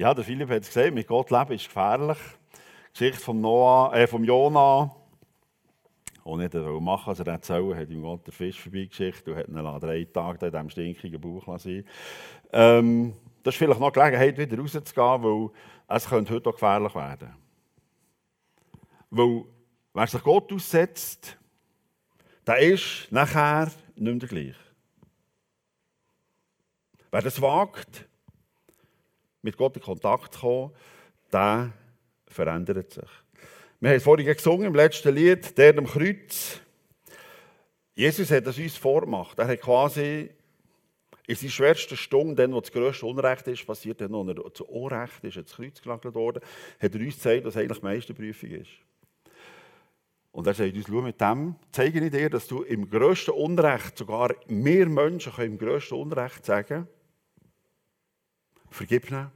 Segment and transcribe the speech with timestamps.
[0.00, 2.16] Ja, der Philipp hat es gesagt, mit Gott leben ist gefährlich.
[2.94, 4.96] Die Geschichte vom, Noah, äh, vom Jonah,
[6.24, 9.56] auch nicht machen, was er erzählen hat ihm Gott der Fisch vorbeigeschickt und hat ihn
[9.56, 11.84] drei Tage in diesem stinkigen Bauch lassen.
[12.50, 15.50] Ähm, das ist vielleicht noch Gelegenheit, wieder rauszugehen, weil
[15.88, 17.36] es könnte heute auch gefährlich werden.
[19.10, 19.44] Weil,
[19.92, 21.36] wer sich Gott aussetzt,
[22.46, 24.56] der ist nachher nicht mehr gleich.
[27.10, 28.08] Wer das wagt,
[29.42, 30.72] mit Gott in Kontakt kommen,
[31.32, 31.72] der
[32.26, 33.08] verändert sich.
[33.80, 36.60] Wir haben es vorhin gesungen im letzten Lied, der am Kreuz.
[37.94, 39.38] Jesus hat das uns vorgemacht.
[39.38, 40.30] Er hat quasi
[41.26, 44.66] in seiner schwersten Stunde, dann, wo das grösste Unrecht ist, passiert, dann, wo er zu
[44.66, 46.42] Unrecht ist, ins Kreuz gelagert worden,
[46.80, 48.70] hat er uns gezeigt, was eigentlich die meiste Prüfung ist.
[50.32, 53.96] Und er sagt uns, schau, mit dem zeige ich dir, dass du im grössten Unrecht,
[53.96, 56.86] sogar mehr Menschen können im grössten Unrecht sagen,
[58.70, 59.30] vergib ihnen,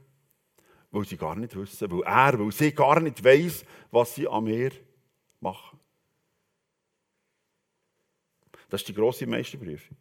[0.95, 4.45] weil sie gar nicht wissen, weil er, weil sie gar nicht weiß, was sie an
[4.45, 4.71] mir
[5.41, 5.77] machen.
[8.69, 9.97] Das ist die grosse Meisterprüfung.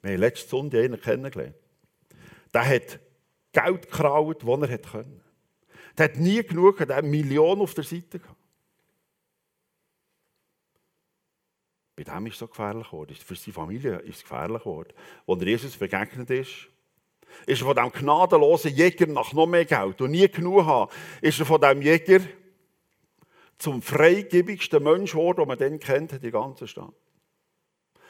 [0.00, 1.56] Wir haben letzte Sonntag einen kennengelernt.
[2.52, 3.00] Der hat
[3.52, 5.24] Geld gekraut, das er konnte.
[5.98, 8.38] Der hat nie genug, der hat Millionen auf der Seite gehabt.
[11.96, 13.14] Bei dem ist es so gefährlich geworden.
[13.14, 14.92] Für seine Familie ist es gefährlich geworden.
[15.26, 16.68] Als Jesus begegnet ist,
[17.46, 20.90] ist er von diesem gnadenlosen Jäger nach noch mehr Geld und nie genug haben,
[21.20, 22.20] ist er von diesem Jäger
[23.58, 26.94] zum freigebigsten Mensch geworden, den man dann kennt in der ganzen Stadt.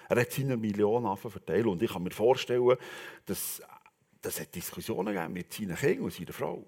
[0.09, 2.77] Er hat seine Millionen verteilt und ich kann mir vorstellen,
[3.27, 3.63] dass
[4.21, 6.65] das hat Diskussionen gegeben mit seinen Kindern und seiner Frau.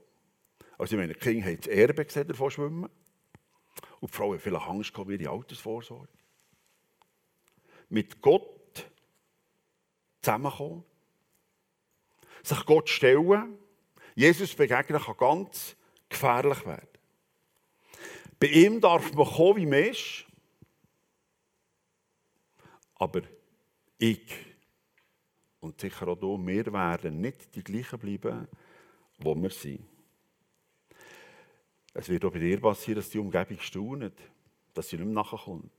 [0.78, 2.90] Also ich meine, die Kinder haben das Erbe gesehen davon schwimmen
[4.00, 6.08] und die Frau hat vielleicht Angst gehabt, ihre Altersvorsorge.
[7.88, 8.86] Mit Gott
[10.20, 10.84] zusammenkommen
[12.46, 13.58] sich Gott stellen,
[14.14, 15.76] Jesus begegnen, kann ganz
[16.08, 16.88] gefährlich werden.
[18.38, 20.24] Bei ihm darf man kommen, wie man ist,
[22.94, 23.22] aber
[23.98, 24.32] ich
[25.60, 28.46] und sicher auch du, wir werden nicht die gleichen bleiben,
[29.18, 29.84] wo wir sind.
[31.92, 34.18] Es wird auch bei dir passieren, dass die Umgebung staunet,
[34.74, 35.72] dass sie nicht mehr nachkommt,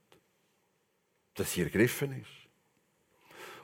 [1.35, 2.36] dass sie ergriffen ist.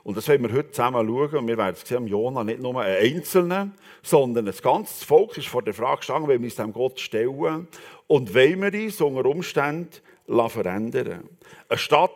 [0.04, 1.34] Und das wollen wir heute zusammen schauen.
[1.34, 3.70] Und wir werden sehen, Jona nicht nur ein Einzelner,
[4.02, 7.66] sondern ein ganzes Volk ist vor der Frage gestanden, wie wir uns dem Gott stellen
[8.06, 9.90] und wollen wir uns unter Umständen
[10.26, 11.28] verändern.
[11.68, 12.12] Eine Stadt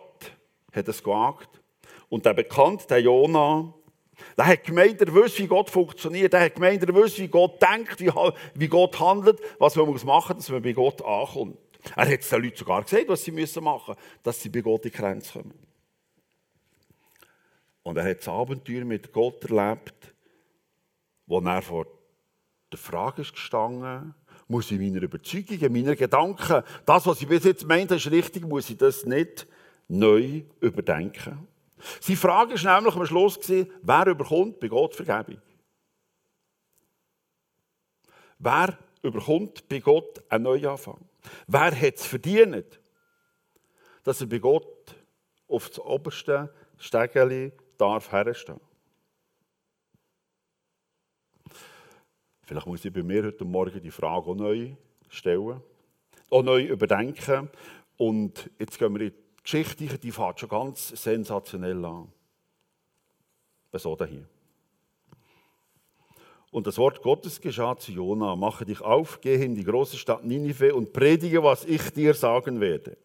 [0.72, 1.48] hat es gewagt.
[2.10, 3.72] Und der Bekannte, der Jona,
[4.36, 6.32] der hat gemeint, er wüsste, wie Gott funktioniert.
[6.32, 10.36] Der hat gemeint, er wüsste, wie Gott denkt, wie, Gott handelt, was man muss machen
[10.36, 11.56] muss, dass man bei Gott ankommt.
[11.96, 14.84] Er hat es den Leuten sogar gesagt, was sie machen müssen, dass sie bei Gott
[14.84, 15.67] in die Grenze kommen.
[17.82, 20.14] Und er hat das Abenteuer mit Gott erlebt,
[21.26, 21.86] wo er vor
[22.70, 24.14] der Frage ist gestanden,
[24.46, 28.68] muss ich meiner Überzeugungen, meiner Gedanken, das, was ich bis jetzt meinte, ist richtig, muss
[28.70, 29.46] ich das nicht
[29.88, 31.48] neu überdenken.
[32.00, 35.40] Seine Frage war nämlich am Schluss, wer überkommt bei Gott Vergebung?
[38.38, 41.00] Wer überkommt bei Gott einen Neuanfang?
[41.46, 42.80] Wer hat es verdient,
[44.02, 44.94] dass er bei Gott
[45.46, 48.60] auf das oberste Stegeli darf herstehen.
[52.42, 54.70] Vielleicht muss ich bei mir heute Morgen die Frage auch neu
[55.08, 55.60] stellen,
[56.30, 57.50] auch neu überdenken.
[57.96, 62.10] Und jetzt gehen wir in die Geschichte, die fährt schon ganz sensationell an.
[63.72, 64.26] So hier.
[66.50, 70.24] Und das Wort Gottes geschah zu Jona: Mache dich auf, gehe in die große Stadt
[70.24, 72.96] Ninive und predige, was ich dir sagen werde.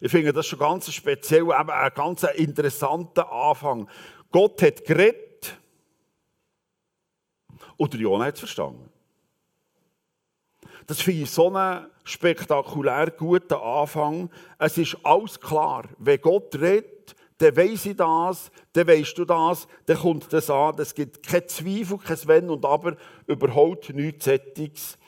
[0.00, 3.88] Ich finde das schon ganz speziell, eben ein ganz interessanter Anfang.
[4.30, 5.58] Gott hat geredet
[7.76, 8.90] und Jona hat es verstanden.
[10.86, 14.30] Das finde ich so einen spektakulär guten Anfang.
[14.58, 15.84] Es ist alles klar.
[15.98, 20.74] Wenn Gott redet, dann weiss ich das, dann weisst du das, dann kommt das an.
[20.78, 24.98] Es gibt kein Zweifel, kein Wenn und Aber, überhaupt nichts Sättiges.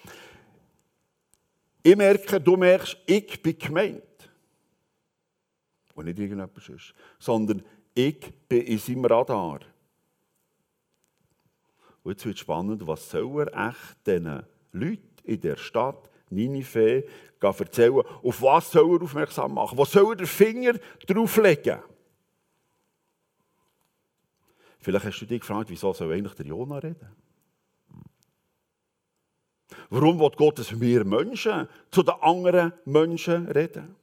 [1.83, 4.03] Ich merke, du merkst, ich bin gemeint.
[5.94, 6.94] Und nicht irgendetwas ist.
[7.19, 7.62] Sondern
[7.94, 9.61] ich bin in seinem Radar.
[12.03, 14.43] Und jetzt wird es spannend, was soll er echt diesen
[14.73, 17.05] Leuten in der Stadt Ninive
[17.41, 18.03] erzählen?
[18.23, 19.79] Auf was soll er aufmerksam machen?
[19.79, 20.75] Wo soll er den Finger
[21.06, 21.79] drauflegen?
[24.81, 27.09] Vielleicht hast du dich gefragt, wieso soll eigentlich der Jona reden?
[29.91, 33.94] Warum will Gott, dass wir Menschen zu den anderen Menschen reden?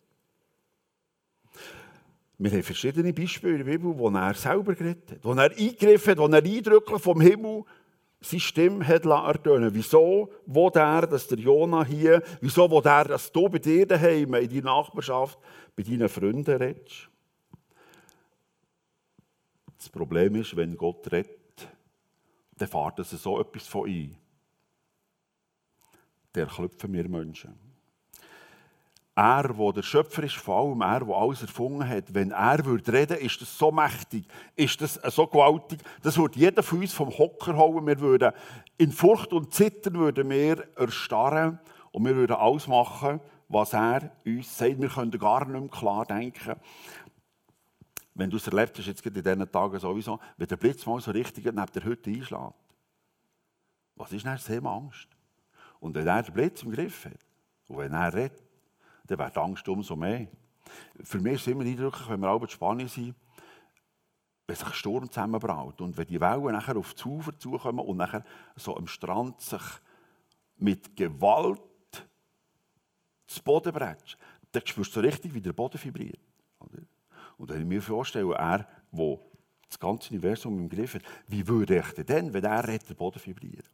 [2.41, 6.11] Wir haben verschiedene Beispiele in der Bibel, wo er selber geredet hat, wo er eingegriffen
[6.11, 7.65] hat, wo er eindrücklich vom Himmel
[8.21, 13.29] seine Stimme hat ertönen Wieso will er, dass der Jona hier, wieso will er, dass
[13.29, 15.37] du bei dir daheim, in deiner Nachbarschaft,
[15.75, 17.09] bei deinen Freunden redest?
[19.77, 21.67] Das Problem ist, wenn Gott redet,
[22.57, 24.17] dann fährt es so etwas von ein.
[26.35, 27.68] Der klopfen wir Menschen
[29.15, 32.93] er, wo der Schöpfer ist, vor allem er, der alles erfunden hat, wenn er würde
[32.93, 34.25] reden, ist das so mächtig,
[34.55, 37.85] ist das so gewaltig, das würde jeder von uns vom Hocker hauen.
[37.85, 38.31] Wir würden
[38.77, 41.59] in Furcht und Zittern würden wir erstarren
[41.91, 43.19] und wir würden alles machen,
[43.49, 44.79] was er uns sagt.
[44.79, 46.55] Wir können gar nicht mehr klar denken.
[48.13, 51.11] Wenn du es erlebt hast, jetzt in diesen Tagen sowieso, wenn der Blitz mal so
[51.11, 52.53] richtig neben der Hütte einschlägt,
[53.95, 55.07] was ist dann das Thema Angst?
[55.79, 57.19] Und wenn er den Blitz im Griff hat
[57.67, 58.48] und wenn er redet,
[59.09, 60.27] dann wäre die Angst umso mehr.
[61.01, 63.15] Für mich ist es immer eindrücklich, wenn wir alle in Spanien sind,
[64.45, 67.97] wenn sich ein Sturm zusammenbraut und wenn die Wellen nachher auf die Ufer zukommen und
[67.97, 68.23] nachher
[68.55, 69.61] so am Strand sich
[70.57, 71.61] mit Gewalt
[73.27, 74.19] zu Boden bretschen,
[74.51, 76.19] dann spürst du richtig, wie der Boden vibriert.
[77.37, 79.19] Und wenn ich mir vorstelle, er, der
[79.67, 83.69] das ganze Universum im Griff hat, wie würde ich denn, wenn er der Boden vibriert?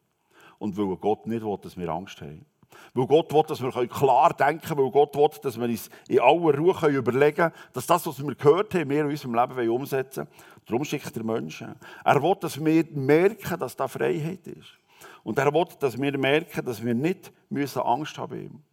[0.60, 2.46] Und weil Gott nicht will, dass wir Angst haben.
[2.94, 6.20] Weil Gott will, dass wir klar denken können, weil Gott will, dass wir uns in
[6.20, 10.28] aller Ruhe überlegen können, dass das, was wir gehört haben, wir in unserem Leben umsetzen
[10.28, 10.56] wollen.
[10.66, 11.76] Darum schickt er Menschen.
[12.04, 14.78] Er will, dass wir merken, dass da Freiheit ist.
[15.24, 17.32] Und er will, dass wir merken, dass wir nicht
[17.78, 18.64] Angst haben müssen.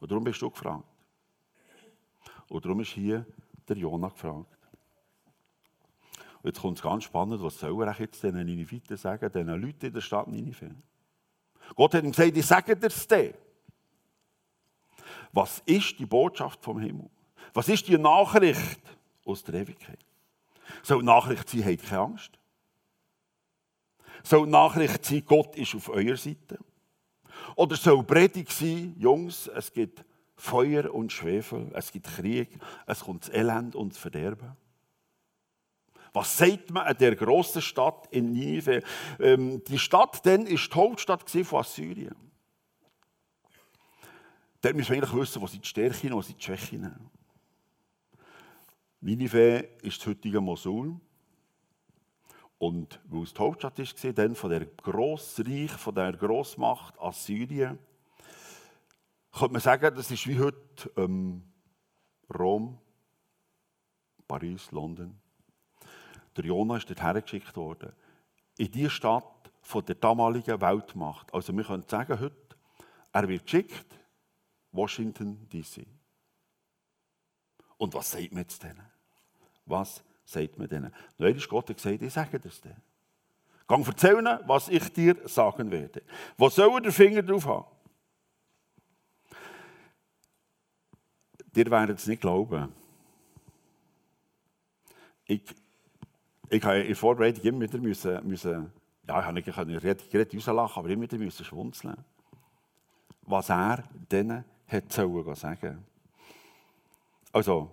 [0.00, 0.84] Und darum bist du gefragt.
[2.48, 3.24] Und darum ist hier
[3.68, 4.46] der Jonah gefragt.
[6.42, 9.86] Und jetzt kommt es ganz spannend, was soll er jetzt diesen Nineviten sagen, diesen Leuten
[9.86, 10.70] in der Stadt Ninive?
[11.74, 13.34] Gott hat ihm gesagt, ich sage dir es dir.
[15.32, 17.10] Was ist die Botschaft vom Himmel?
[17.52, 18.80] Was ist die Nachricht
[19.24, 19.98] aus der Ewigkeit?
[20.82, 22.38] Soll die Nachricht sein, habt keine Angst?
[24.22, 26.58] Soll die Nachricht sein, Gott ist auf eurer Seite?
[27.54, 30.04] Oder soll Predigt sein, Jungs, es gibt
[30.36, 34.56] Feuer und Schwefel, es gibt Krieg, es kommt das Elend und das Verderben?
[36.16, 38.82] Was sagt man an der grossen Stadt in Ninive?
[39.20, 42.16] Ähm, die Stadt dann war die Hauptstadt von Assyrien.
[44.62, 47.10] Dort müssen wir eigentlich wissen, wo sind die Stärken und wo sind die Schwächen.
[49.02, 50.98] Ninive ist das heutige Mosul.
[52.56, 57.78] Und weil es die Hauptstadt war, dann von der Grossreich, von der Grossmacht Assyrien,
[59.32, 61.42] könnte man sagen, das ist wie heute ähm,
[62.34, 62.78] Rom,
[64.26, 65.20] Paris, London.
[66.36, 67.92] Der Jonah ist dorthin geschickt worden.
[68.58, 69.24] In die Stadt
[69.62, 71.32] von der damaligen Weltmacht.
[71.34, 72.56] Also wir können sagen heute,
[73.12, 73.98] er wird geschickt,
[74.72, 75.86] Washington DC.
[77.78, 78.86] Und was sagt man jetzt denen?
[79.64, 80.94] Was sagt man denen?
[81.18, 82.82] Nun ist Gott gesagt, ich sage das denen.
[83.66, 86.02] Gang erzählen, was ich dir sagen werde.
[86.36, 87.66] Wo soll er den Finger drauf haben?
[91.52, 92.72] Dir werdet es nicht glauben.
[95.24, 95.42] Ich
[96.50, 98.72] ich habe in der Vorbereitung immer wieder müssen, müssen
[99.08, 101.96] ja, ich habe nicht richtig rauslachen, aber immer wieder müssen schwunzeln.
[103.22, 105.84] Was er denen hat sollen sagen.
[107.32, 107.70] Also,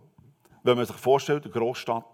[0.64, 2.06] wenn man sich vorstellt, eine Großstadt,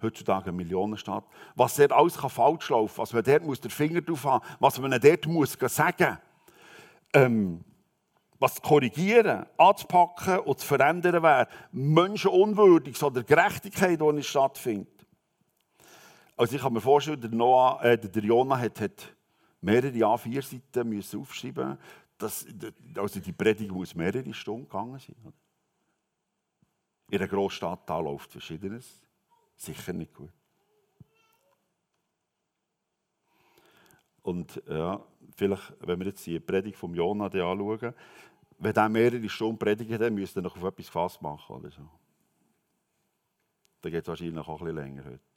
[0.00, 1.24] heutzutage eine Millionenstadt,
[1.54, 4.78] was dort alles kann falsch laufen kann, was man dort den Finger drauf haben was
[4.78, 6.18] man dort muss sagen
[7.12, 7.64] ähm,
[8.38, 14.95] was zu korrigieren, anzupacken und zu verändern wäre, menschenunwürdig oder Gerechtigkeit, die nicht stattfindet.
[16.36, 19.16] Also ich kann mir vorstellen, der, Noah, äh, der Jonah hat, hat
[19.60, 21.78] mehrere A4-Seiten müssen aufschreiben
[22.18, 22.46] dass,
[22.96, 25.34] also die Predigt muss mehrere Stunden gegangen sein.
[27.10, 29.02] In einer Großstadt da läuft Verschiedenes.
[29.54, 30.32] Sicher nicht gut.
[34.22, 35.04] Und ja,
[35.36, 37.94] vielleicht, wenn wir jetzt die Predigt vom Jonah anschauen,
[38.58, 41.56] wenn er mehrere Stunden predigt, dann müsste er noch auf etwas gefasst machen.
[41.56, 41.88] Oder so.
[43.82, 45.35] Dann geht es wahrscheinlich auch ein bisschen länger heute.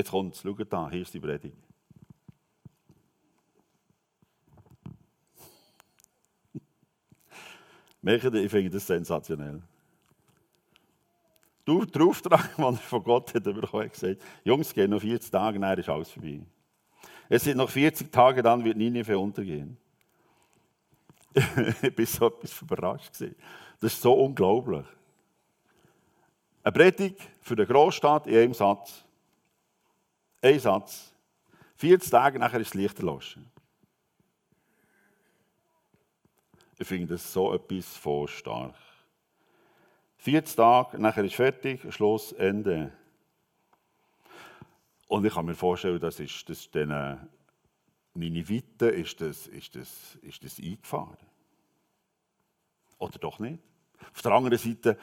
[0.00, 1.58] Jetzt kommt es, schaut da, hier ist die Predigt.
[8.00, 9.60] Merkt ihr, ich finde das sensationell.
[11.66, 15.60] Du, der Auftrag, den er von Gott hat bekommen, gesagt, Jungs, gehen noch 40 Tage,
[15.60, 16.40] dann ist alles vorbei.
[17.28, 19.76] Es sind noch 40 Tage, dann wird Ninive untergehen.
[21.82, 23.20] ich bin so etwas überrascht.
[23.20, 24.86] Das ist so unglaublich.
[26.62, 29.04] Eine Predigt für den Großstadt in einem Satz.
[30.42, 31.12] Ein Satz.
[31.76, 33.50] 40 Tage nachher ist das Licht erloschen.
[36.78, 38.74] Ich finde das so etwas von stark.
[40.18, 42.92] 40 Tage, nachher ist fertig, Schluss, Ende.
[45.08, 46.94] Und ich kann mir vorstellen, das ist, das den
[48.14, 51.16] Nineviten ist das, ist, das, ist das eingefahren.
[52.98, 53.58] Oder doch nicht?
[54.14, 54.98] Auf der anderen Seite,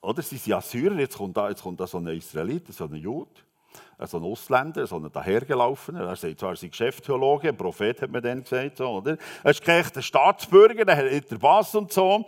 [0.00, 2.94] oder, sie sind Assyrer, jetzt kommt da, jetzt kommt da so ein Israelit, so ein
[2.94, 3.40] Jude,
[4.06, 6.00] so ein Ausländer, so ein dahergelaufener.
[6.00, 9.16] Er sagt zwar, er sei Geschäftstheologe, Prophet hat man dann gesagt, so, oder?
[9.42, 12.26] Er ist kein Staatsbürger, der hat der Bass und so.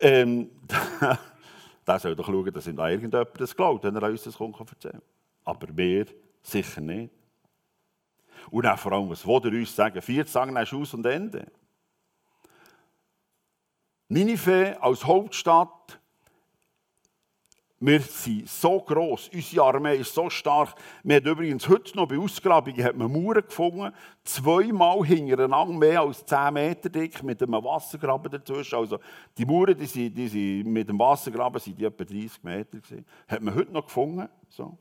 [0.00, 0.50] Ähm,
[1.86, 4.58] der soll doch schauen, dass ihm da irgendjemand das glaubt, wenn er uns das kommt,
[4.60, 5.00] erzählen
[5.44, 6.06] Aber wir
[6.42, 7.10] sicher nicht.
[8.50, 10.00] Und auch vor allem, was will er uns sagen?
[10.02, 11.46] Vier sagen ist aus und Ende.
[14.08, 15.98] Ninive als Hauptstadt,
[17.78, 20.74] wir sind so gross, unsere Armee ist so stark.
[21.02, 23.92] Wir haben übrigens heute noch bei Ausgrabungen hat man Mauern gefunden,
[24.24, 28.76] zweimal hintereinander mehr als 10 Meter dick, mit einem Wassergraben dazwischen.
[28.76, 28.98] Also
[29.36, 32.78] die Mauern, die sind, die sind mit dem Wassergraben sind die etwa 30 Meter.
[32.78, 33.04] Gewesen.
[33.28, 34.26] Hat man heute noch gefunden.
[34.48, 34.78] So.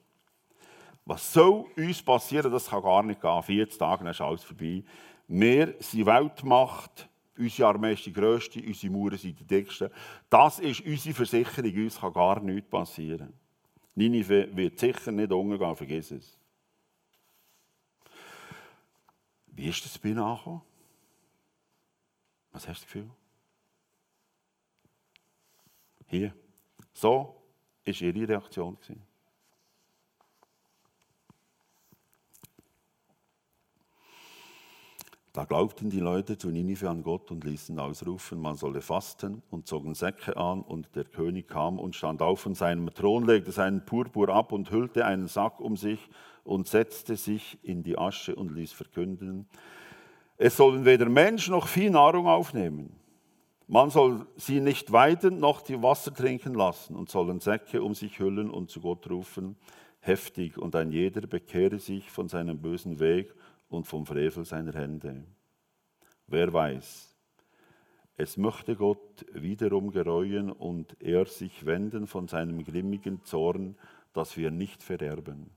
[1.03, 2.49] Was soll uns passieren?
[2.49, 3.43] Das kann gar nicht gehen.
[3.43, 4.83] 40 Tage, dann ist alles vorbei.
[5.27, 7.09] Wir sind Weltmacht.
[7.37, 9.89] Unsere Armee ist die grösste, unsere Mauern sind die dicksten.
[10.29, 13.33] Das ist unsere Versicherung, uns kann gar nichts passieren.
[13.93, 16.37] Ninive wird sicher nicht untergehen, vergiss es.
[19.47, 20.61] Wie ist das bei Ihnen angekommen?
[22.51, 23.09] Was hast du das Gefühl?
[26.07, 26.33] Hier.
[26.93, 27.41] So
[27.85, 28.77] war ihre Reaktion.
[35.35, 39.67] Da glaubten die Leute zu Ninive an Gott und ließen ausrufen, man solle fasten und
[39.67, 40.61] zogen Säcke an.
[40.61, 44.71] Und der König kam und stand auf von seinem Thron, legte seinen Purpur ab und
[44.71, 45.99] hüllte einen Sack um sich
[46.45, 49.45] und setzte sich in die Asche und ließ verkünden,
[50.37, 52.95] es sollen weder Mensch noch Vieh Nahrung aufnehmen.
[53.67, 58.19] Man soll sie nicht weiden noch die Wasser trinken lassen und sollen Säcke um sich
[58.19, 59.57] hüllen und zu Gott rufen,
[59.99, 63.35] heftig, und ein jeder bekehre sich von seinem bösen Weg
[63.69, 65.25] und vom Frevel seiner Hände.
[66.27, 67.15] Wer weiß,
[68.17, 73.77] es möchte Gott wiederum gereuen und er sich wenden von seinem grimmigen Zorn,
[74.13, 75.51] dass wir nicht verderben.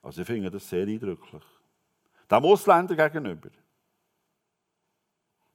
[0.00, 1.42] Also ich finde das sehr eindrücklich.
[2.30, 3.50] Dem Ausländer gegenüber,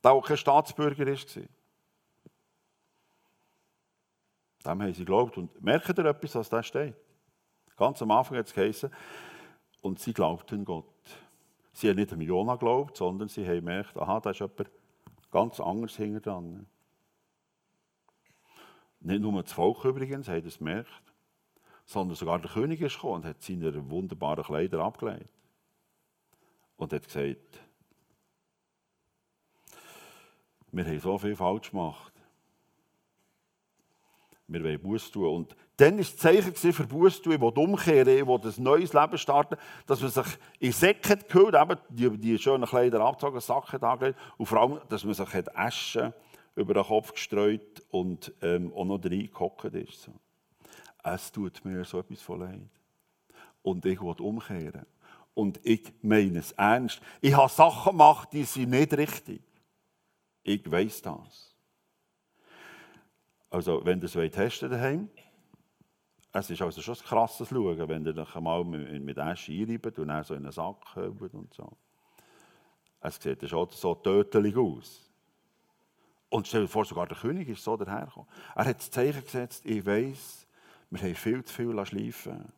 [0.03, 1.43] der auch kein Staatsbürger war.
[4.65, 5.37] Dem haben sie geglaubt.
[5.37, 6.95] Und merkt ihr etwas, was da steht?
[7.81, 8.91] Ganz am Anfang hat es geheißen,
[9.81, 10.85] und sie glaubten Gott.
[11.73, 14.69] Sie haben nicht an Jona geglaubt, sondern sie haben gemerkt, aha, da ist jemand
[15.31, 16.67] ganz anders hinter dran.
[18.99, 20.91] Nicht nur das Volk übrigens hat es gemerkt,
[21.83, 25.33] sondern sogar der König ist gekommen und hat seine wunderbaren Kleider abgelegt.
[26.77, 27.61] Und hat gesagt,
[30.71, 32.13] wir haben so viel falsch gemacht.
[34.47, 35.35] Wir wollen Buß tun.
[35.35, 39.17] Und dann war das Zeichen für Buß tun, ich umkehren, ich will ein neues Leben
[39.17, 39.55] starten,
[39.87, 44.45] dass man sich in Säcke gehüllt, eben die, die schönen Kleider abgezogen, Sachen angelegt und
[44.45, 46.13] vor allem, dass man sich hat Asche
[46.55, 50.03] über den Kopf gestreut und ähm, auch noch reingehockt ist.
[50.03, 50.11] So.
[51.03, 52.69] Es tut mir so etwas von leid.
[53.63, 54.85] Und ich will umkehren.
[55.33, 57.01] Und ich meine es ernst.
[57.21, 59.41] Ich habe Sachen gemacht, die sind nicht richtig.
[60.43, 61.55] Ich weiß das.
[63.49, 65.09] Also, wenn ihr es testen daheim,
[66.33, 70.07] es ist also schon ein krasses Schauen, wenn ihr euch mal mit, Asche einreibt und
[70.07, 71.69] dann so in einen Sack hebt und so.
[73.01, 75.09] Es sieht schon so tödlich aus.
[76.29, 78.29] Und stell dir vor, sogar der König ist so dahergekommen.
[78.55, 80.47] Er hat das Zeichen gesetzt, ich weiss,
[80.89, 82.53] wir haben viel zu viel schleifen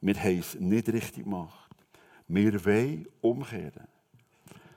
[0.00, 1.70] Wir haben es nicht richtig gemacht.
[2.28, 3.88] Wir wollen umkehren.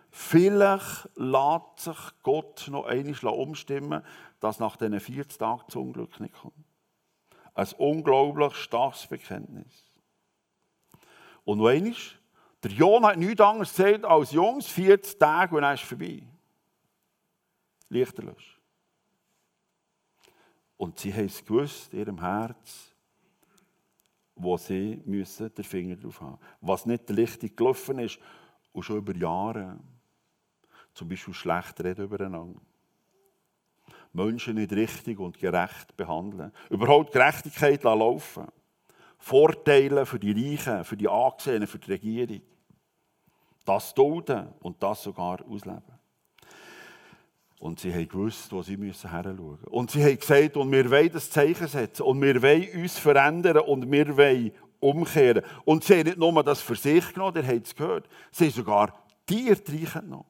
[0.10, 4.03] Vielleicht lässt sich Gott noch einmal umstimmen,
[4.41, 6.53] dass nach diesen 40 Tagen das Unglück nicht kommt.
[7.53, 9.84] Ein unglaublich starkes Bekenntnis.
[11.43, 11.96] Und noch einmal,
[12.63, 16.24] der Jona hat nichts anderes gesagt als Jungs, 40 Tage und dann ist vorbei.
[17.89, 18.60] Lichterlösch.
[20.77, 22.93] Und sie haben es gewusst, in ihrem Herz,
[24.36, 26.39] wo sie müssen den Finger drauf haben.
[26.62, 28.20] Was nicht richtig gelaufen ist,
[28.72, 29.79] und schon über Jahre.
[30.93, 32.60] Zum Beispiel schlecht reden übereinander.
[34.13, 36.51] Menschen nicht richtig und gerecht behandeln.
[36.70, 38.48] Überhaupt Gerechtigkeit laufen.
[39.18, 42.41] Vorteile für die Reichen, für die Angesehenen, für die Regierung.
[43.65, 46.01] Das dulden und das sogar ausleben.
[47.60, 49.68] Und sie haben gewusst, wo sie müssen hinschauen müssen.
[49.68, 53.60] Und sie haben gesagt, und wir wollen das Zeichen setzen und wir wollen uns verändern
[53.60, 55.44] und wir wollen umkehren.
[55.63, 58.53] Und sie haben nicht nur das für sich genommen, ihr habt es gehört, sie haben
[58.53, 60.25] sogar Tiere genommen.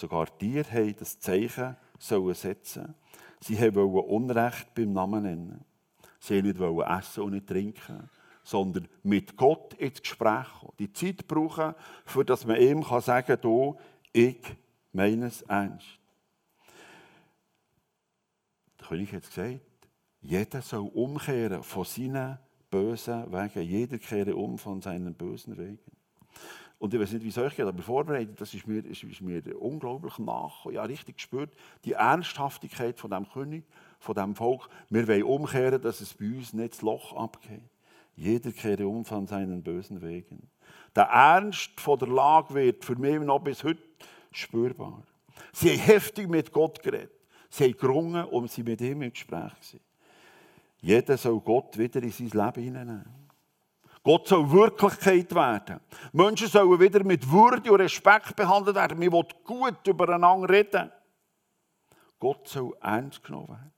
[0.00, 2.94] Sogar die haben das Zeichen sollen setzen.
[3.38, 5.64] Sie wollten Unrecht beim Namen nennen.
[6.18, 8.08] Sie wollten nicht essen und nicht trinken,
[8.42, 10.72] sondern mit Gott ins Gespräch kommen.
[10.78, 11.74] Die Zeit brauchen,
[12.06, 13.78] für dass man ihm sagen kann, du,
[14.14, 14.40] ich
[14.92, 15.98] meine es ernst.
[18.78, 19.60] Der König hat gesagt,
[20.22, 22.38] jeder soll umkehren von seinen
[22.70, 23.68] bösen Wegen.
[23.68, 25.78] Jeder kehre um von seinen bösen Wegen.
[26.80, 29.20] Und ich weiß nicht, wie es euch geht, aber vorbereitet, das ist mir, ist, ist
[29.20, 30.64] mir unglaublich nach.
[30.64, 31.50] Ich habe richtig gespürt,
[31.84, 33.64] die Ernsthaftigkeit von dem König,
[33.98, 34.66] von dem Volk.
[34.88, 37.60] Wir wollen umkehren, dass es bei uns nicht das Loch abgeht.
[38.16, 40.48] Jeder kehre um von seinen bösen Wegen.
[40.96, 43.82] Der Ernst von der Lage wird für mich noch bis heute
[44.32, 45.02] spürbar.
[45.52, 47.12] Sie haben heftig mit Gott geredet.
[47.50, 49.80] Sie haben gerungen, um sie mit ihm im Gespräch sein.
[50.80, 53.19] Jeder soll Gott wieder in sein Leben hineinnehmen.
[54.02, 55.80] Gott soll Wirklichkeit werden.
[56.12, 59.00] Menschen sollen wieder mit Würde und Respekt behandelt werden.
[59.00, 60.90] Wir wollen gut übereinander reden.
[62.18, 63.72] Gott soll ernst genommen werden.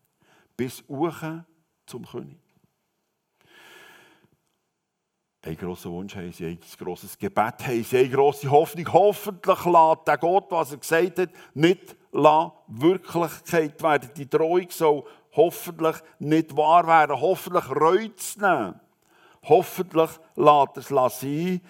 [0.57, 1.45] Bis uchen
[1.87, 2.39] zum König.
[5.45, 8.93] Ein grosser Wunsch haben sie, ein grosses Gebet haben sie, eine grosse Hoffnung.
[8.93, 11.97] Hoffentlich lässt der Gott, was er gesagt hat, nicht
[12.69, 14.11] Wirklichkeit werden.
[14.17, 15.03] Die Drohung soll
[15.33, 18.79] hoffentlich nicht wahr werden, hoffentlich reut es nehmen.
[19.45, 20.89] Hoffentlich lässt es
[21.21, 21.61] sein.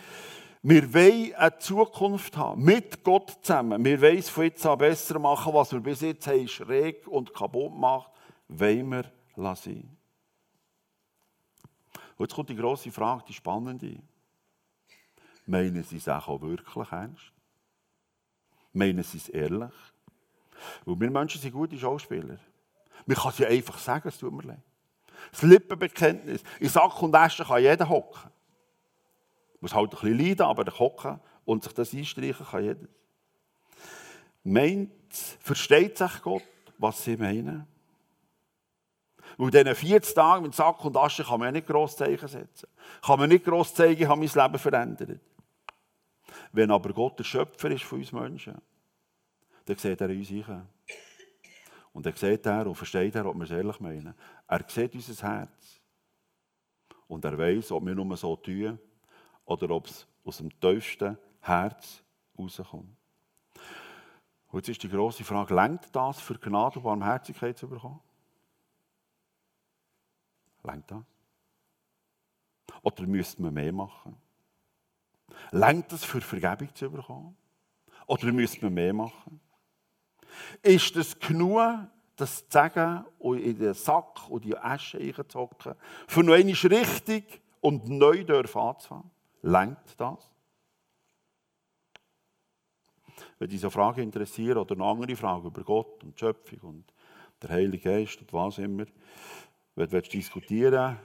[0.64, 3.84] Wir wollen eine Zukunft haben, mit Gott zusammen.
[3.84, 7.34] Wir wollen es von jetzt an besser machen, was wir bis jetzt haben, schräg und
[7.34, 8.10] kaputt gemacht,
[8.48, 9.96] wollen wir sein.
[12.16, 13.98] Und jetzt kommt die grosse Frage, die spannende.
[15.46, 17.32] Meinen Sie es auch wirklich ernst?
[18.72, 19.72] Meinen Sie es ehrlich?
[20.84, 22.38] Weil wir Menschen sind gute Schauspieler.
[23.06, 24.62] Man kann es ja einfach sagen, es tut mir leid.
[25.30, 26.42] Das Lippenbekenntnis.
[26.60, 28.30] In Sack und Asche kann jeder hocken.
[29.60, 32.88] Muss halt ein bisschen leiden, aber hocken und sich das einstreichen kann jeder.
[34.44, 34.90] Meint,
[35.40, 36.42] versteht sich Gott,
[36.78, 37.66] was sie meinen?
[39.36, 42.28] Weil in diesen 40 Tagen mit Sack und Asche kann man ja nicht gross Zeichen
[42.28, 42.68] setzen.
[43.02, 45.20] Kann man nicht gross zeigen, ich habe mein Leben verändert.
[46.52, 48.60] Wenn aber Gott der Schöpfer ist von uns Menschen,
[49.64, 50.68] dann sieht er uns ein.
[51.92, 54.14] Und dann sieht er und versteht er, ob wir es ehrlich meinen.
[54.46, 55.80] Er sieht unser Herz.
[57.06, 58.78] Und er weiß, ob wir nur so tun
[59.44, 62.02] oder ob es aus dem tiefsten Herz
[62.38, 62.96] rauskommt.
[64.48, 68.00] Und jetzt ist die grosse Frage, lenkt das für Gnade und Barmherzigkeit zu bekommen?
[70.62, 71.02] Lenkt das?
[72.82, 74.16] Oder müsste man mehr machen?
[75.50, 77.36] Lenkt das für Vergebung zu bekommen?
[78.06, 79.40] Oder müsste man mehr machen?
[80.62, 81.60] Ist es genug,
[82.16, 85.74] das zu sagen und in den Sack und die Asche einzuhocken,
[86.06, 89.10] für noch einmal richtig und neu anzufangen?
[89.42, 90.30] Lenkt das?
[93.38, 96.92] Wenn dich so Fragen interessieren oder noch andere Fragen über Gott und die Schöpfung und
[97.42, 98.84] der Heilige Geist und was immer,
[99.74, 100.98] wenn du diskutieren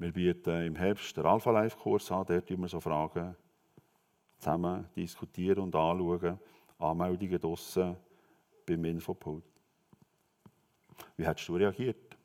[0.00, 3.34] wir bieten im Herbst den Alpha-Life-Kurs an, dort wir so Fragen
[4.38, 6.38] zusammen diskutieren und anschauen.
[6.78, 7.96] Anmeldungen draussen
[8.66, 9.44] beim Infopult.
[11.16, 12.16] Wie hättest du reagiert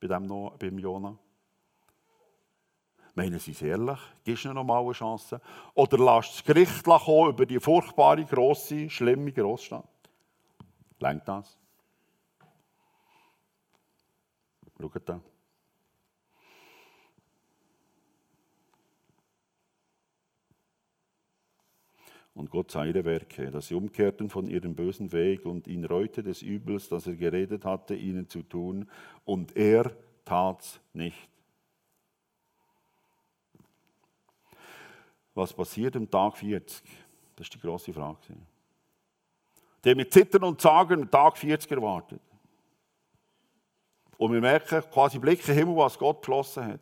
[0.00, 1.18] bei dem no beim Jona?
[3.14, 3.98] Meinen Sie es ehrlich?
[4.24, 5.40] Gibst du noch mal eine Chance?
[5.74, 9.88] Oder lasst das Gericht über die furchtbare, grosse, schlimme Großstadt?
[11.00, 11.58] Lenkt das?
[14.80, 15.20] Schaut da.
[22.40, 26.40] Und Gott ihre Werke, dass sie umkehrten von ihrem bösen Weg und ihn reute des
[26.40, 28.88] Übels, das er geredet hatte, ihnen zu tun,
[29.26, 31.28] und er tat's nicht.
[35.34, 36.82] Was passiert am Tag 40?
[37.36, 38.34] Das ist die große Frage.
[39.84, 42.22] Der mit Zittern und Zagen am Tag 40 erwartet.
[44.16, 46.80] Und wir merken, quasi blicken Himmel, was Gott beschlossen hat.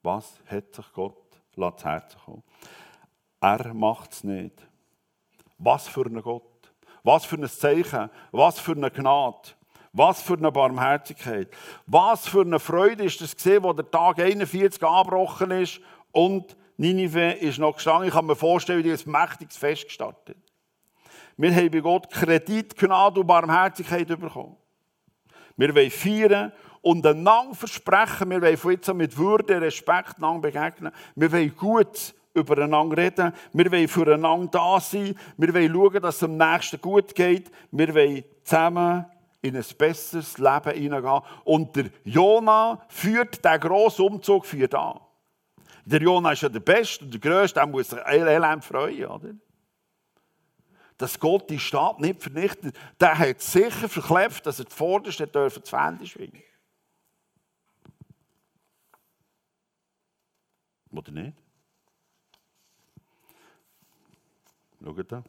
[0.00, 1.23] Was hat sich Gott
[1.56, 2.42] zu Herzen kommen?
[3.40, 4.66] Er macht es nicht.
[5.58, 6.42] Was für ein Gott.
[7.02, 8.10] Was für ein Zeichen.
[8.32, 9.50] Was für eine Gnade.
[9.92, 11.48] Was für eine Barmherzigkeit.
[11.86, 15.80] Was für eine Freude ist das gesehen, wo der Tag 41 angebrochen ist
[16.12, 18.08] und Ninive ist noch gestanden.
[18.08, 20.36] Ich kann mir vorstellen, wie ein mächtiges Fest gestartet.
[21.36, 24.56] Wir haben bei Gott Kredit, Gnade und Barmherzigkeit bekommen.
[25.56, 26.52] Wir wollen feiern
[26.84, 30.92] und einander versprechen, wir wollen von jetzt an mit Würde, Respekt einander begegnen.
[31.14, 33.32] Wir wollen gut übereinander reden.
[33.54, 35.18] Wir wollen füreinander da sein.
[35.38, 37.50] Wir wollen schauen, dass es dem Nächsten gut geht.
[37.70, 39.06] Wir wollen zusammen
[39.40, 41.20] in ein besseres Leben hineingehen.
[41.44, 45.00] Und der Jona führt diesen grossen Umzug für da.
[45.86, 49.06] Der Jona ist ja der Beste und der Größte, der muss sich elend freuen.
[49.06, 49.30] Oder?
[50.98, 55.64] dass Gott die Stadt nicht vernichtet, der hat sicher verklebt, dass er die Vorderste dürfen
[55.64, 56.42] zu Wände schwingen.
[60.94, 61.36] Oder nicht?
[64.82, 65.24] Schaut da.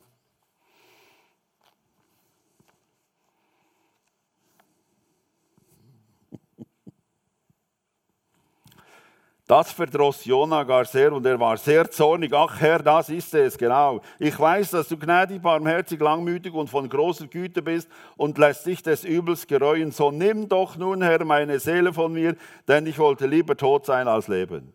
[9.48, 12.34] Das verdross Jona gar sehr und er war sehr zornig.
[12.34, 14.02] Ach Herr, das ist es, genau.
[14.18, 18.82] Ich weiß, dass du gnädig, barmherzig, langmütig und von großer Güte bist und lässt dich
[18.82, 19.92] des Übels gereuen.
[19.92, 22.36] So nimm doch nun, Herr, meine Seele von mir,
[22.68, 24.74] denn ich wollte lieber tot sein als leben.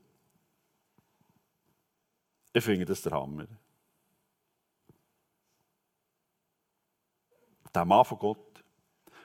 [2.52, 3.46] Ich finde das der Hammer.
[7.72, 8.64] Der Mann von Gott,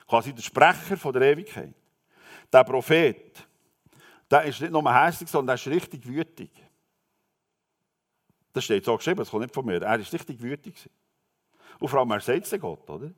[0.06, 1.74] quasi der Sprecher von der Ewigkeit,
[2.52, 3.46] der Prophet,
[4.30, 6.50] der ist nicht nur hässlich, sondern der ist richtig wütig.
[8.52, 9.82] Das steht so geschrieben, das kommt nicht von mir.
[9.82, 10.88] Er ist richtig wütig.
[11.78, 13.12] Und vor allem, er sagt es Gott, oder?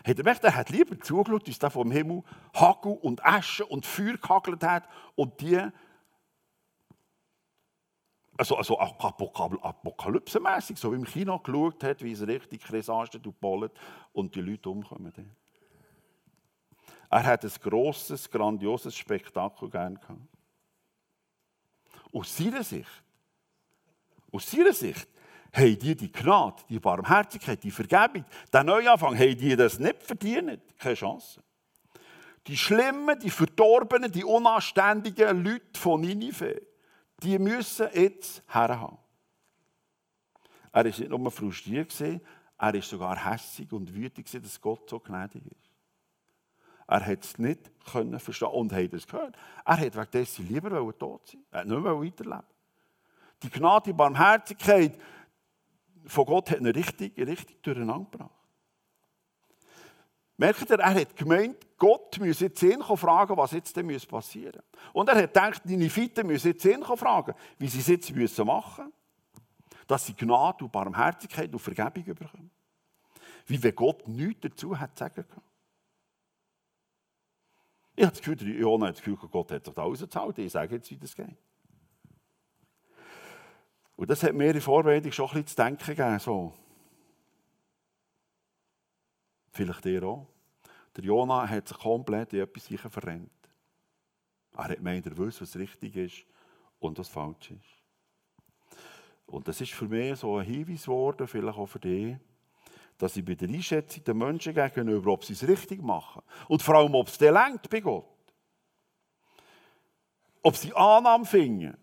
[0.00, 2.22] Hat er gemerkt, er hat lieber zugeschaut, wie es da vom Himmel
[2.54, 5.60] Hagel und Asche und Feuer gehagelt hat und die
[8.40, 13.72] also, also apokalypsemässig, so wie im Kino geschaut hat, wie es richtig kresanstet und bollet
[14.14, 15.12] und die Leute umkommen.
[17.10, 20.20] Er hat ein grosses, grandioses Spektakel gern gehabt.
[22.14, 23.04] Aus seiner Sicht,
[24.32, 25.06] aus seiner Sicht,
[25.52, 30.62] haben die die Gnade, die Barmherzigkeit, die Vergebung, den Neuanfang, haben die das nicht verdient.
[30.78, 31.42] Keine Chance.
[32.46, 36.69] Die schlimmen, die verdorbenen, die unanständigen Leute von Ninive,
[37.22, 38.98] die müssen jetzt herhaben.
[40.72, 42.20] Er war nicht nur frustriert, er
[42.58, 45.70] war sogar hässig und wütend, dass Gott so gnädig ist.
[46.86, 47.70] Er hat es nicht
[48.18, 49.36] verstehen und hat es gehört.
[49.64, 52.42] Er hat wegen dessen lieber tot sein Er hat nicht mehr weiterleben
[53.42, 54.98] Die Gnade, die Barmherzigkeit
[56.06, 58.39] von Gott hat ihn richtig, richtig durcheinander gebracht.
[60.40, 64.94] Merkt ihr, er hat gemeint, Gott müsse jetzt ihn fragen, was jetzt denn passieren muss.
[64.94, 68.84] Und er hat gedacht, die Nefiten müssen jetzt ihn fragen, wie sie es jetzt machen
[68.86, 68.92] müssen,
[69.86, 72.50] dass sie Gnade und Barmherzigkeit und Vergebung bekommen.
[73.44, 75.46] Wie wenn Gott nichts dazu hat sagen können.
[77.94, 80.46] Ich habe das Gefühl, Jona hat das Gefühl, Gott hat sich da rausgehalten.
[80.46, 81.36] Ich sage jetzt, wie das geht.
[83.94, 86.18] Und das hat mir in Vorbereitung schon ein bisschen zu denken gegeben.
[86.18, 86.54] So.
[89.52, 90.29] Vielleicht dir auch.
[91.00, 93.30] Der Jona hat sich komplett in etwas verrennt.
[94.52, 96.26] Er hat gemeint, er weiß, was richtig ist
[96.78, 98.78] und was falsch ist.
[99.24, 102.18] Und das ist für mich so ein Hinweis geworden, vielleicht auch für dich,
[102.98, 106.74] dass ich bei der Einschätzung der Menschen gegenüber, ob sie es richtig machen und vor
[106.74, 108.04] allem, ob es dir lenkt bei Gott,
[110.42, 111.78] ob sie Annahme finden,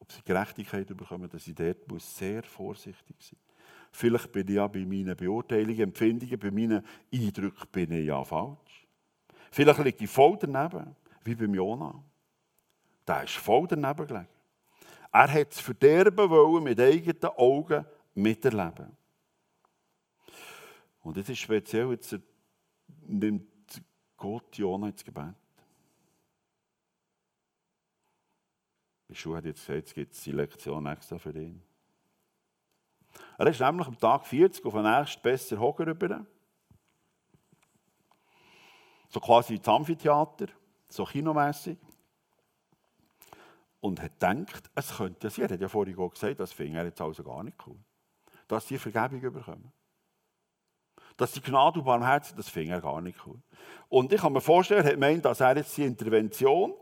[0.00, 3.47] ob sie Gerechtigkeit bekommen, dass ich dort muss sehr vorsichtig sein
[3.92, 8.86] Vielleicht bin ich ja bei meinen Beurteilungen, Empfindungen, bei meinen Eindrücken bin ich ja falsch.
[9.50, 12.02] Vielleicht liege ich voll daneben, wie beim Jona.
[13.06, 14.28] Der ist voll daneben gelegen.
[15.10, 18.96] Er hat das Verderben wollen mit eigenen Augen miterleben.
[21.00, 22.18] Und es ist speziell, jetzt
[23.06, 23.48] nimmt
[24.16, 25.34] Gott Jona ins Gebet.
[29.08, 31.62] Die Schule hat jetzt gesagt, es gibt die Lektion extra für ihn.
[33.36, 36.26] Er ist nämlich am Tag 40 auf den nächsten besser Hocker rüber.
[39.08, 40.46] So quasi ins Amphitheater,
[40.88, 41.78] so kinomässig.
[43.80, 45.46] Und hat gedacht, es könnte sein.
[45.46, 47.78] Er hat ja vorhin gesagt, das finde er jetzt also gar nicht cool.
[48.48, 49.72] Dass sie Vergebung bekommen
[51.18, 53.42] dass die Gnade und Barmherzigkeit, das finde er gar nicht cool.
[53.88, 56.72] Und ich kann mir vorstellen, er hat gemeint, dass er jetzt die Intervention,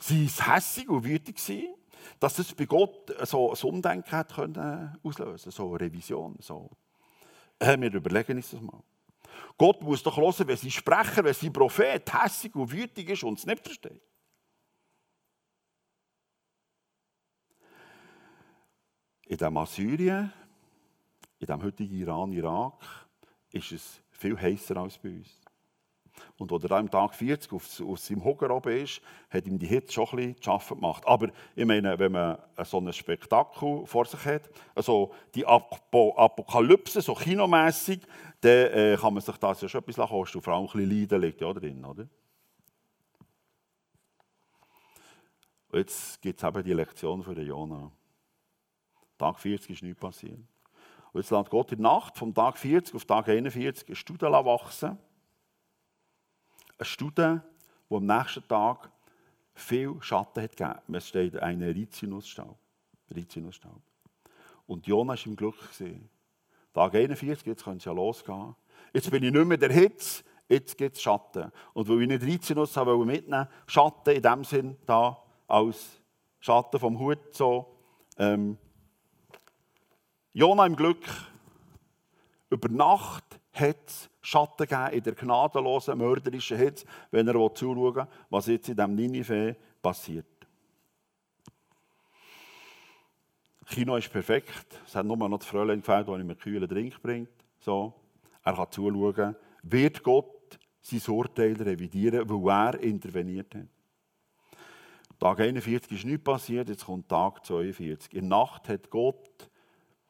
[0.00, 1.76] sie ist hässig und wütig war,
[2.18, 6.36] dass das bei Gott so ein Umdenken hat können auslösen, so eine Revision.
[6.40, 6.70] So.
[7.58, 8.82] Wir überlegen uns das mal.
[9.56, 13.38] Gott muss doch hören, wenn sie Sprecher, wenn sie Prophet hässig und wütig ist und
[13.38, 14.02] es nicht versteht.
[19.26, 20.32] In dem Assyrien
[21.40, 23.08] in dem heutigen Iran, Irak,
[23.50, 25.39] ist es viel heißer als bei uns.
[26.38, 29.66] Und als er am Tag 40 auf, auf seinem Hocker oben ist, hat ihm die
[29.66, 31.02] Hitze schon ein bisschen zu gemacht.
[31.06, 37.14] Aber ich meine, wenn man so ein Spektakel vor sich hat, also die Apokalypse, so
[37.14, 38.00] kinomässig,
[38.40, 40.40] dann äh, kann man sich das ja schon etwas kosten.
[40.40, 42.06] Vor allem ein bisschen Leiden liegt ja drin, oder?
[45.72, 47.92] Und jetzt gibt es eben die Lektion für den Jonah.
[49.18, 50.40] Tag 40 ist nichts passiert.
[51.12, 54.26] Und jetzt lässt Gott in der Nacht vom Tag 40 auf Tag 41 eine Studie
[54.26, 54.98] wachsen.
[56.80, 57.40] Eine Studie,
[57.90, 58.90] die am nächsten Tag
[59.52, 60.94] viel Schatten hat gegeben.
[60.94, 62.56] Es steht ein Rizinusstaub.
[63.14, 63.82] Rizinusstaub.
[64.66, 65.56] Und Jona war im Glück.
[66.72, 68.56] Tag 41, jetzt könnte es ja losgehen.
[68.94, 71.52] Jetzt bin ich nicht mehr der Hitz, jetzt gibt es Schatten.
[71.74, 76.00] Und weil ich nicht Rizinus mitnehmen wollte, Schatten in dem Sinn da als
[76.38, 77.76] Schatten vom Hut so.
[78.16, 78.56] Ähm,
[80.32, 81.04] Jona im Glück.
[82.48, 88.46] Über Nacht es Schatten gegeben in der gnadenlosen, mörderischen Hitze, wenn er zuschauen will, was
[88.46, 90.26] jetzt in diesem Ninive passiert.
[93.66, 94.80] Kino ist perfekt.
[94.84, 97.30] Es hat nur noch das Fräulein gefällt, das ihm einen kühlen Drink bringt.
[97.60, 97.94] So.
[98.42, 99.36] Er kann zuschauen.
[99.62, 103.66] Wird Gott sein Urteil revidieren, weil er interveniert hat?
[105.20, 108.14] Tag 41 ist nichts passiert, jetzt kommt Tag 42.
[108.14, 109.50] In der Nacht hat Gott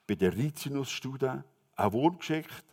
[0.07, 1.33] bei der Rizinus-Studie
[1.75, 2.65] einen Wurm geschickt,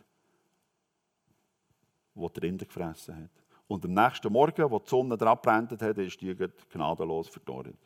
[2.18, 3.30] der die Rinde gefressen hat.
[3.66, 6.34] Und am nächsten Morgen, wo die Sonne dran brennt hat, ist die
[6.72, 7.76] gnadenlos verdorrt.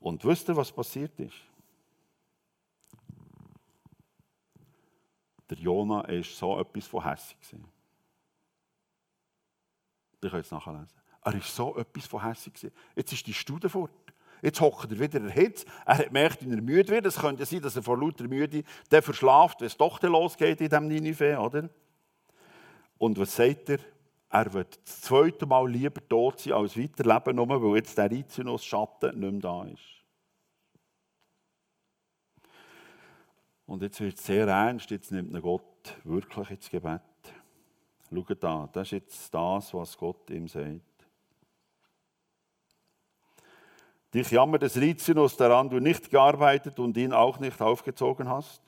[0.00, 1.36] Und wisst ihr, was passiert ist?
[5.48, 7.38] Der Jona war so etwas von hässlich.
[10.20, 10.88] Ich kann es nachlesen.
[11.22, 12.72] Er war so etwas von hässlich.
[12.96, 13.90] Jetzt ist die Studie fort.
[14.42, 15.66] Jetzt hockt er wieder erhitzt.
[15.86, 17.06] Er hat gemerkt, dass er müde wird.
[17.06, 20.68] Es könnte sein, dass er vor lauter Müde der verschlaft, wenn es doch losgeht in
[20.68, 21.70] diesem Ninive, oder?
[23.04, 23.80] Und was sagt er?
[24.30, 29.20] Er wird das zweite Mal lieber tot sein, als weiterleben, nur weil jetzt der Rizinus-Schatten
[29.20, 29.82] nicht mehr da ist.
[33.66, 37.02] Und jetzt wird es sehr ernst, jetzt nimmt Gott wirklich ins Gebet.
[38.10, 40.80] Schaut da, das ist jetzt das, was Gott ihm sagt.
[44.14, 48.62] Dich jammert des Rizinus daran, du nicht gearbeitet und ihn auch nicht aufgezogen hast.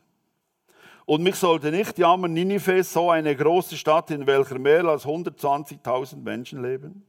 [1.07, 6.17] Und mich sollte nicht jammern, Ninive, so eine große Stadt, in welcher mehr als 120.000
[6.17, 7.07] Menschen leben.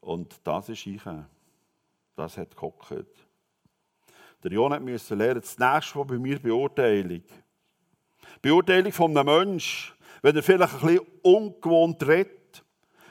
[0.00, 1.00] Und das ist ich.
[2.14, 3.06] Das hat gekocht.
[4.42, 7.22] Der Jon musste lernen, das nächste Mal bei mir Beurteilung.
[8.42, 12.39] Beurteilung von einem Menschen, wenn er vielleicht ein bisschen ungewohnt redet,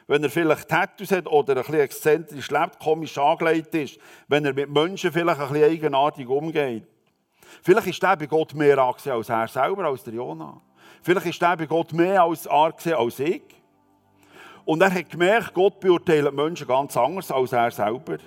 [0.10, 4.56] wenn er vielleicht Tattoos hat oder ein bisschen exzentrisch lebt, komisch angelegt ist, wenn er
[4.56, 6.88] mit Menschen vielleicht ein bisschen eigenartig umgeht.
[7.62, 10.60] Vielleicht ist er bei Gott mehr angesehen als er selber, als der Jona.
[11.04, 13.44] Vielleicht ist er bei Gott mehr als angesehen als ich.
[14.66, 18.18] Und er hat gemerkt, Gott beurteilt Menschen ganz anders als er selber.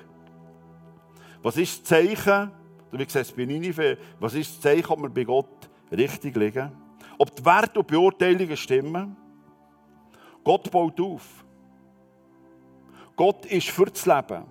[1.42, 2.52] Was ist das Zeichen?
[2.92, 6.70] Wie gesagt, bei Ninive, was ist das Zeichen, ob wir bei Gott richtig liegen?
[7.18, 9.16] Ob die Werte und Beurteilungen stimmen?
[10.44, 11.41] Gott baut auf.
[13.16, 14.44] Gott ist für das Leben.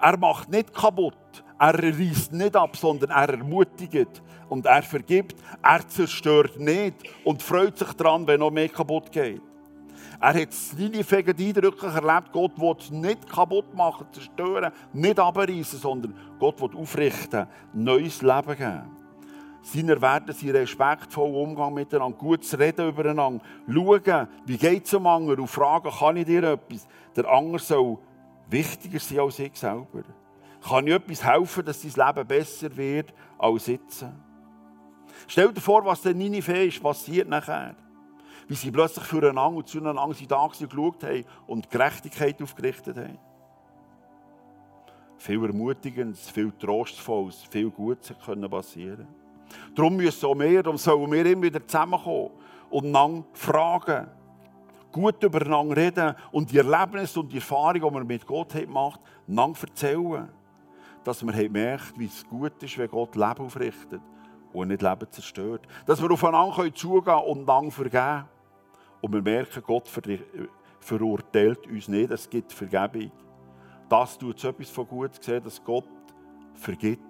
[0.00, 1.14] Er macht nicht kaputt.
[1.58, 5.36] Er reißt nicht ab, sondern er ermutigt und er vergibt.
[5.62, 9.42] Er zerstört nicht und freut sich daran, wenn noch mehr kaputt geht.
[10.20, 12.32] Er hat es Nineveh eindrücklich erlebt.
[12.32, 18.97] Gott will nicht kaputt machen, zerstören, nicht abreißen, sondern Gott will aufrichten, neues Leben geben.
[19.70, 25.40] Seine Werte sind respektvoll Umgang miteinander, gutes Reden übereinander, schauen, wie geht es dem anderen
[25.40, 26.88] und fragen, kann ich dir etwas?
[27.14, 27.98] Der andere soll
[28.48, 30.04] wichtiger sein als ich selber.
[30.66, 34.06] Kann ich etwas helfen, dass dein Leben besser wird als jetzt?
[35.26, 37.74] Stell dir vor, was der Ninive ist, passiert nachher
[38.48, 43.18] wie sie plötzlich füreinander und zueinander sie da geschaut haben und Gerechtigkeit aufgerichtet haben.
[45.18, 49.06] Viel Ermutigendes, viel Trostvolles, viel Gutes können passieren.
[49.74, 52.30] Darum müssen auch wir, darum sollen wir immer wieder zusammenkommen
[52.70, 54.08] und einander fragen,
[54.92, 59.38] gut übereinander reden und die Erlebnisse und die Erfahrungen, die wir mit Gott gemacht haben,
[59.38, 60.28] einander erzählen.
[61.04, 64.02] Dass wir merken, wie es gut ist, wenn Gott Leben aufrichtet
[64.52, 65.66] und nicht Leben zerstört.
[65.86, 68.24] Dass wir aufeinander zugehen können und einander vergeben.
[69.00, 69.88] Und wir merken, Gott
[70.80, 73.12] verurteilt uns nicht, es gibt Vergebung.
[73.88, 75.88] Das tut so etwas von gut dass Gott
[76.54, 77.02] vergibt,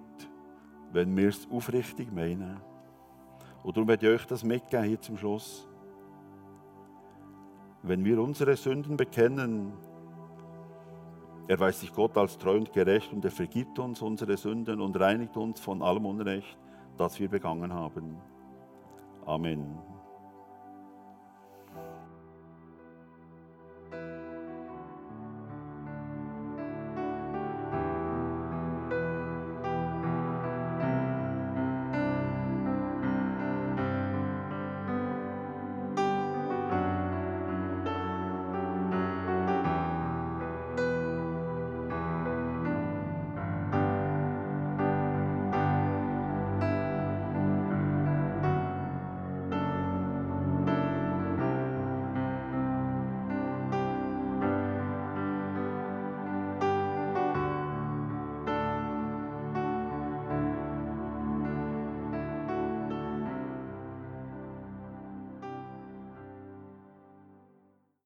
[0.91, 2.59] wenn wir es aufrichtig meinen.
[3.63, 5.67] Und darum werde ich euch das mitgeben hier zum Schluss.
[7.83, 9.73] Wenn wir unsere Sünden bekennen,
[11.47, 15.35] erweist sich Gott als treu und gerecht und er vergibt uns unsere Sünden und reinigt
[15.37, 16.57] uns von allem Unrecht,
[16.97, 18.17] das wir begangen haben.
[19.25, 19.88] Amen.